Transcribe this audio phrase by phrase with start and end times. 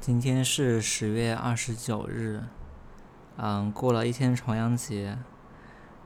[0.00, 2.40] 今天是十月二十九日，
[3.36, 5.18] 嗯，过了一天重阳节，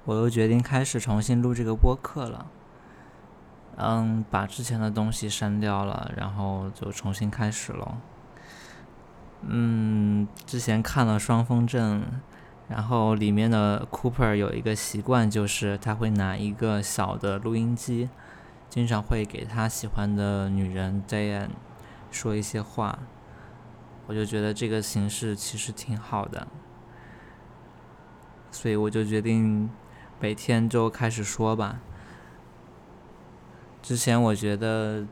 [0.04, 2.46] 我又决定开始重新录这个播客了。
[3.76, 7.98] 嗯，把之前的东西删掉了，然后就重新开始了。
[9.42, 12.00] 嗯，之前看了《双峰镇》，
[12.68, 18.10] 然后里面的 Cooper 有一个习惯，就是他会拿一个小的录音机，
[18.68, 21.50] 经常会给他喜欢的女人 Diane
[22.10, 22.98] 说一些话。
[24.06, 26.46] 我就觉得这个形式其实挺好的，
[28.50, 29.70] 所以我就决定
[30.20, 31.80] 每天就开始说吧。
[33.80, 35.06] 之前我觉得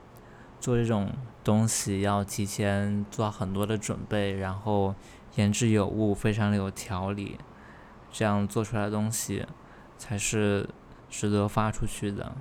[0.61, 1.11] 做这种
[1.43, 4.95] 东西要提前做很多的准备，然后
[5.37, 7.39] 言之有物，非常的有条理，
[8.11, 9.47] 这样做出来的东西
[9.97, 10.69] 才是
[11.09, 12.33] 值得发出去的。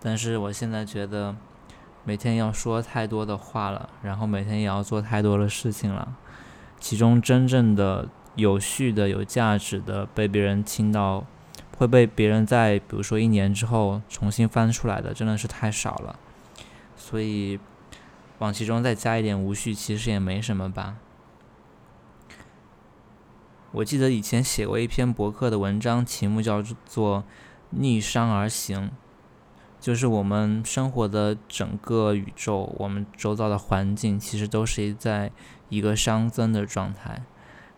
[0.00, 1.36] 但是我现在觉得。
[2.04, 6.16] 每天要说太多的话了，然后每天也要做太多的事情了，
[6.80, 11.26] 其中真正的有序的、有价值的被别人听到，
[11.76, 16.18] 会被别人在比如说一年之后重新翻出来的，真的是太少了。
[16.96, 17.58] 所以
[18.38, 20.96] 往其中再加一点无序，其实也没什么吧。
[23.72, 27.20] 我记得以前写过一篇博客的文章，题目叫做
[27.70, 28.86] 《逆商而行》。
[29.80, 35.30] 就是我们生活的整个宇宙，我们周遭的环境，其实都是在
[35.68, 37.22] 一个熵增的状态。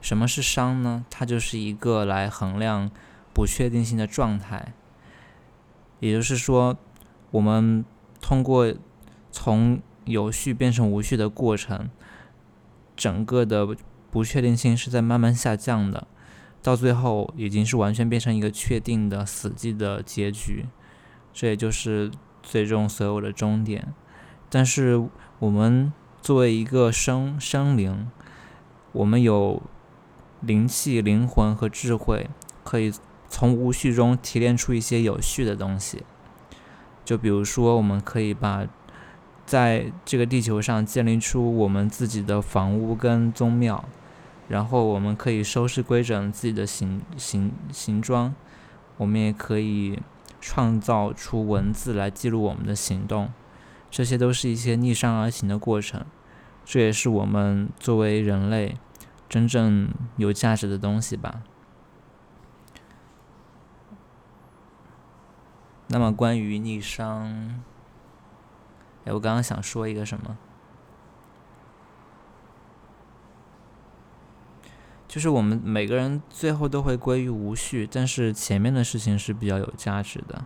[0.00, 1.04] 什么是熵呢？
[1.10, 2.90] 它就是一个来衡量
[3.34, 4.72] 不确定性的状态。
[5.98, 6.78] 也就是说，
[7.30, 7.84] 我们
[8.22, 8.72] 通过
[9.30, 11.90] 从有序变成无序的过程，
[12.96, 13.76] 整个的
[14.10, 16.08] 不确定性是在慢慢下降的，
[16.62, 20.64] 到最后已经是完全变成一个确定的死寂的结局。
[21.32, 22.10] 这也就是
[22.42, 23.94] 最终所有的终点，
[24.48, 28.10] 但是我们作为一个生生灵，
[28.92, 29.62] 我们有
[30.40, 32.28] 灵气、灵魂和智慧，
[32.64, 32.92] 可以
[33.28, 36.02] 从无序中提炼出一些有序的东西。
[37.04, 38.66] 就比如说，我们可以把
[39.46, 43.84] 在这个地球上建立出我们自己的房屋跟宗庙，
[44.48, 48.34] 然后我们可以收拾规整自己的形形形状，
[48.96, 50.00] 我们也可以。
[50.40, 53.30] 创造出文字来记录我们的行动，
[53.90, 56.04] 这些都是一些逆商而行的过程。
[56.64, 58.76] 这也是我们作为人类
[59.28, 61.42] 真正有价值的东西吧。
[65.88, 67.62] 那么关于逆商，
[69.04, 70.38] 哎，我刚刚想说一个什么？
[75.10, 80.44] 就是我们每个人最后都会归于无序，但是前面的事情是比较有价值的。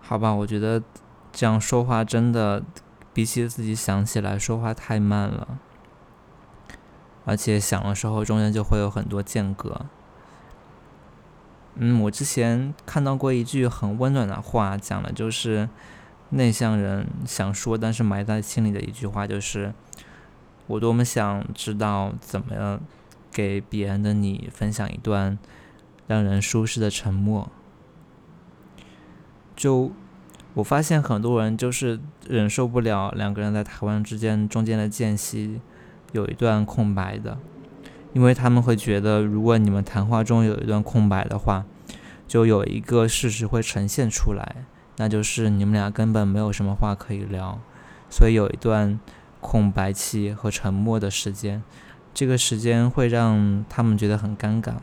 [0.00, 0.82] 好吧，我觉得
[1.30, 2.64] 这样说话真的
[3.14, 5.60] 比起自己想起来说话太慢了，
[7.24, 9.86] 而且想的时候中间就会有很多间隔。
[11.76, 15.68] 嗯，我之前看到过一句很温暖的话，讲的就是。
[16.30, 19.72] 内向人想说，但是埋在心里的一句话就是：
[20.66, 22.80] 我多么想知道怎么样
[23.32, 25.38] 给别人的你分享一段
[26.06, 27.50] 让人舒适的沉默。
[29.56, 29.90] 就
[30.54, 35.60] 我发现很多人就是忍受不了两个人在台湾之间中间的间隙
[36.12, 37.38] 有一段空白的，
[38.12, 41.64] 因为他们会觉得，如果你们谈话中有一段空白的话，
[42.26, 44.66] 就有一个事实会呈现出来。
[44.98, 47.58] 那就是你们俩根本没有什么话可以聊，
[48.10, 49.00] 所以有一段
[49.40, 51.62] 空白期和沉默的时间，
[52.12, 54.74] 这个时间会让他们觉得很尴尬。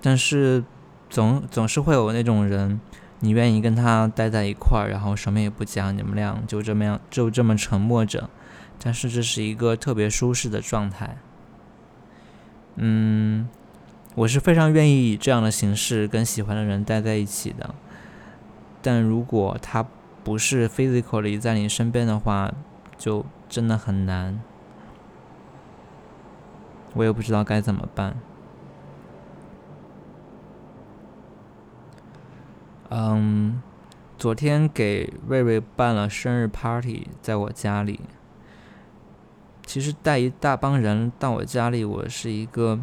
[0.00, 0.64] 但是
[1.10, 2.80] 总总是会有那种人，
[3.20, 8.30] 你愿意跟他待在一块儿，然后什么也不讲，你们俩就这么样就这么沉默着，
[8.82, 11.18] 但是这是一个特别舒适的状态。
[12.76, 13.46] 嗯，
[14.14, 17.74] 我是非常愿意以这样的形式跟喜欢的人待在一起的。
[18.82, 19.86] 但如果他
[20.24, 22.52] 不是 physically 在你身边的话，
[22.98, 24.40] 就真的很难。
[26.94, 28.16] 我也不知道该怎么办。
[32.90, 33.62] 嗯，
[34.18, 38.00] 昨天给瑞瑞办了生日 party，在我家里。
[39.64, 42.78] 其实带一大帮人到我家里，我是一个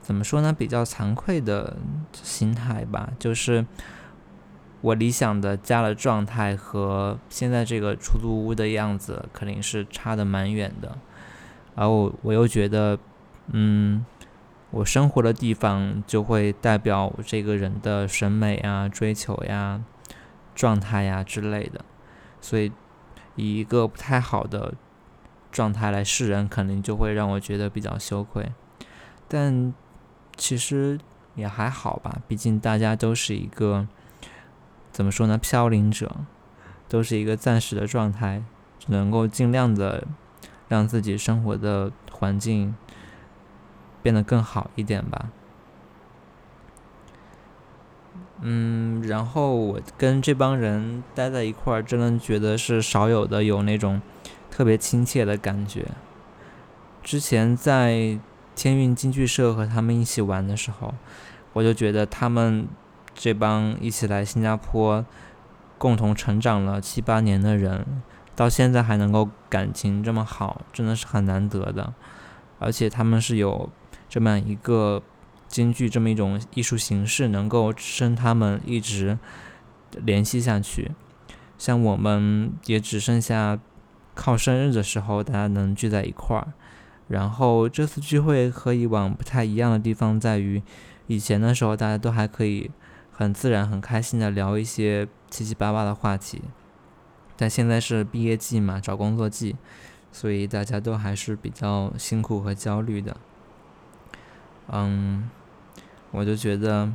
[0.00, 0.52] 怎么说呢？
[0.52, 1.76] 比较惭愧的
[2.12, 3.66] 心态吧，就是。
[4.84, 10.98] 我理想的家的状态和现在这个出租屋的样子肯定是差的蛮远的，
[11.74, 12.98] 而我我又觉得，
[13.52, 14.04] 嗯，
[14.70, 19.82] 我生活的地方就会代表我这个人的审美啊、追求呀，
[20.54, 21.82] 状态呀之类的，
[22.42, 22.70] 所以
[23.36, 24.74] 以一个不太好的
[25.50, 28.52] 状态来示人，肯定就会让我觉得比较羞愧。
[29.28, 29.72] 但
[30.36, 30.98] 其实
[31.36, 33.88] 也还好吧，毕竟大家都是一个
[34.94, 36.18] 怎么说呢，飘零者，
[36.88, 38.44] 都是一个暂时的状态，
[38.78, 40.06] 只能够尽量的
[40.68, 42.76] 让自己生活的环境
[44.00, 45.30] 变得更好一点吧。
[48.40, 54.00] 嗯，然后我跟这帮人待在一块儿，真的觉得是少有的有那种
[54.48, 55.88] 特别亲切的感觉。
[57.02, 58.16] 之前在
[58.54, 60.94] 天韵京剧社和他们一起玩的时候，
[61.54, 62.68] 我就觉得他们
[63.14, 65.04] 这帮一起来新加坡
[65.78, 67.86] 共同成长了七八年的人，
[68.36, 71.94] 到现在还能够感情这么好，真的是很难得的。
[72.58, 73.70] 而且他们是有
[74.08, 75.02] 这么一个。
[75.46, 79.16] 京剧这么一种艺术形式，能够生他们一直
[79.92, 80.90] 联系下去。
[81.56, 83.60] 像我们也只剩下
[84.16, 86.52] 靠生日的时候，大家能聚在一块儿。
[87.06, 90.60] 然后这次聚会和以往不太一样的地方在于，
[91.06, 92.72] 以前的时候大家都还可以
[93.14, 96.42] 很自然、很开心的聊一些七七八八的话题，
[97.36, 99.56] 但现在是毕业季嘛，找工作季，
[100.12, 103.16] 所以大家都还是比较辛苦和焦虑的。
[104.68, 105.30] 嗯。
[106.16, 106.94] 我就觉得，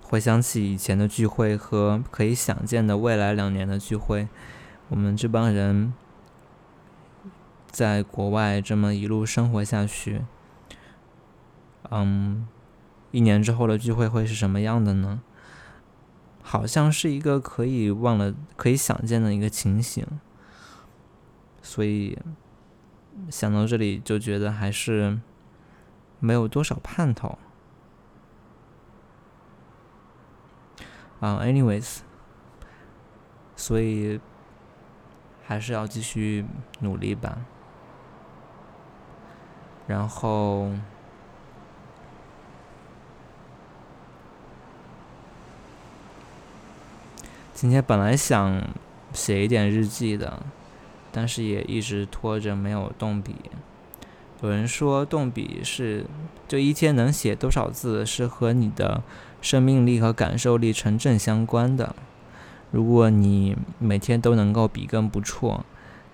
[0.00, 4.26] 回想起以前的聚会和可以想见的未来两年的聚会，
[4.88, 5.92] 我们这帮人
[7.70, 10.22] 在国外这么一路生活下去，
[11.90, 12.48] 嗯，
[13.10, 15.20] 一年之后的聚会会是什么样的呢？
[16.42, 20.04] 好像是一个可以忘了、可以想见的一个情形，
[21.62, 22.18] 所以
[23.30, 25.20] 想到这里就觉得还是
[26.18, 27.38] 没有多少盼头。
[31.20, 31.98] 啊，anyways，
[33.54, 34.18] 所以
[35.44, 36.44] 还是要继续
[36.80, 37.38] 努力吧。
[39.86, 40.70] 然后
[47.60, 48.62] 今天本来想
[49.12, 50.42] 写一点日记的，
[51.12, 53.34] 但是也一直拖着没有动笔。
[54.40, 56.06] 有人说动笔是
[56.48, 59.02] 就一天能写多少字是和你的。
[59.42, 61.94] 生命力和感受力成正相关的。
[62.70, 65.62] 如果你每天都能够笔耕不辍，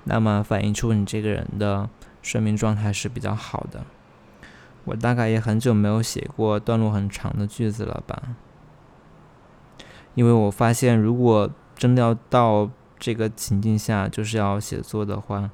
[0.03, 1.89] 那么反映出你这个人的
[2.23, 3.85] 生命状态是比较好的。
[4.85, 8.21] 我大概也很久没有写过段落很长的句子了吧？
[10.17, 12.69] 因为我发现，如果真的要到
[12.99, 15.51] 这个情境下，就是要写作的话，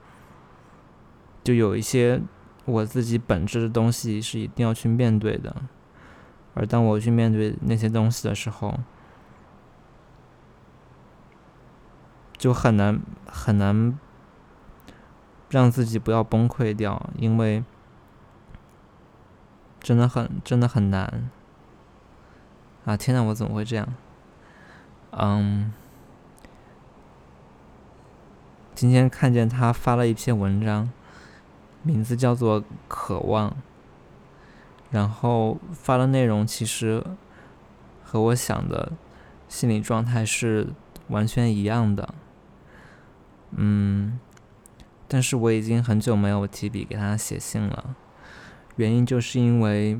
[1.44, 2.22] 就有一些
[2.64, 5.54] 我自己本质的东西是一定要去面对的。
[6.54, 8.78] 而当我去面对那些东西的时候，
[12.38, 13.98] 就很难很难
[15.50, 17.64] 让自己不要崩溃掉，因为
[19.80, 21.28] 真的很真的很难。
[22.84, 23.88] 啊天呐，我怎么会这样？
[25.12, 25.72] 嗯，
[28.74, 30.90] 今天看见他发了一篇文章，
[31.82, 33.50] 名字叫做《渴望》。
[34.90, 37.02] 然后发的内容其实
[38.04, 38.92] 和我想的
[39.48, 40.68] 心理状态是
[41.08, 42.14] 完全一样的，
[43.52, 44.20] 嗯，
[45.08, 47.96] 但是我已经很久没有提笔给他写信了，
[48.76, 49.98] 原因就是因为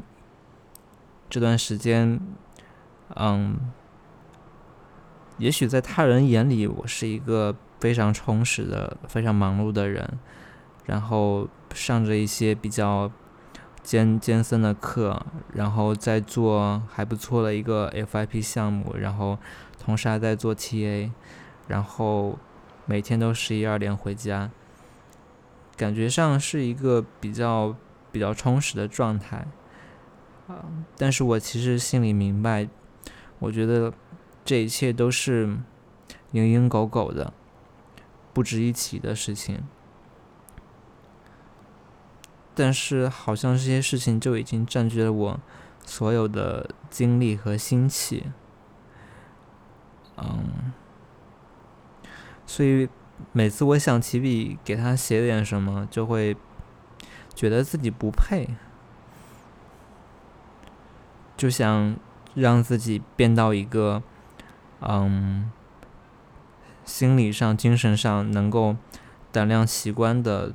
[1.31, 2.21] 这段时间，
[3.17, 3.73] 嗯，
[5.43, 10.19] 也许在他人眼里我是一个非常充实的、非常忙碌的人，
[10.87, 13.11] 然后上着一些比较。
[13.83, 15.21] 艰艰深的课，
[15.55, 19.37] 然后再做还不错的一个 FIP 项目，然后
[19.77, 21.11] 同时还在做 TA，
[21.67, 22.39] 然后
[22.87, 24.49] 每天都十一二点回家，
[25.77, 27.75] 感觉上是一个比较
[28.13, 29.49] 比较充实的状态
[30.47, 30.63] 啊。
[30.97, 32.69] 但是我其实心里明白，
[33.41, 33.93] 我觉得
[34.45, 35.47] 这一切都是
[36.33, 37.33] 蝇营狗苟的，
[38.33, 39.63] 不值一提的事情。
[42.55, 45.41] 但是，好像这些事情就已经占据了我
[45.87, 48.27] 所有的精力和心气，
[50.19, 50.73] 嗯，
[52.47, 52.91] 所以
[53.33, 56.37] 每次我想起笔给他写点什么，就会
[57.35, 58.51] 觉得自己不配，
[61.39, 61.97] 就想
[62.35, 64.03] 让自己变到一个，
[64.89, 65.51] 嗯，
[66.85, 68.77] 心理上、精神上能够
[69.31, 70.53] 胆量习惯的，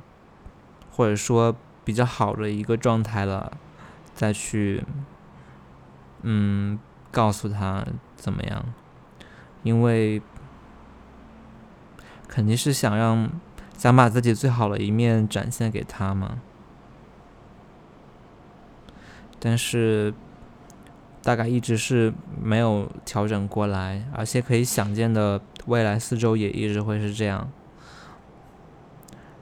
[0.90, 1.56] 或者说。
[1.84, 3.56] 比较好的一个状态了，
[4.14, 4.84] 再去，
[6.20, 6.78] 嗯，
[7.10, 7.82] 告诉他
[8.14, 8.62] 怎么样？
[9.62, 10.20] 因为
[12.28, 13.30] 肯定是想让
[13.78, 16.42] 想把自己最好的一面展现给他嘛。
[19.40, 20.12] 但是
[21.28, 22.10] 大概一直是
[22.42, 27.52] 没有调整过来，而且可以想见的未来四周也一直会是这样，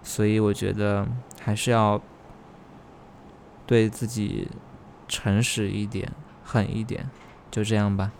[0.02, 1.06] 所以我觉得
[1.40, 2.02] 还是要
[3.68, 4.48] 对自己
[5.06, 6.10] 诚实一点，
[6.42, 7.08] 狠一点，
[7.52, 8.10] 就这样吧。